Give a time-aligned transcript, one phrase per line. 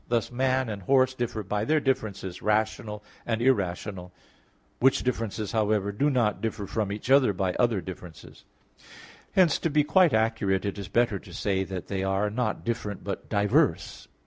[0.07, 4.11] Thus man and horse differ by their differences, rational and irrational;
[4.79, 8.43] which differences, however, do not differ from each other by other differences.
[9.33, 13.03] Hence, to be quite accurate, it is better to say that they are, not different,
[13.03, 14.07] but diverse.